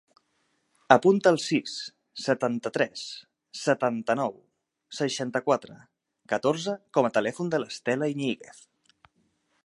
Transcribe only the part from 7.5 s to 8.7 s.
de l'Estela Iñiguez.